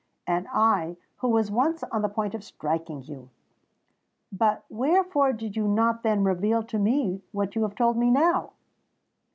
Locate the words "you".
3.03-3.29, 5.55-5.67, 7.53-7.61